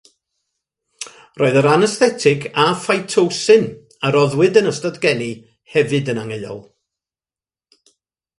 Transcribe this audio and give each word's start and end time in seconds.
Roedd 1.41 1.59
yr 1.59 1.67
anesthetig 1.73 2.47
a 2.63 2.65
phitocin 2.85 3.67
a 4.05 4.11
roddwyd 4.17 4.59
yn 4.63 4.71
ystod 4.73 4.99
geni 5.05 5.29
hefyd 5.75 6.11
yn 6.15 6.23
angheuol. 6.25 6.61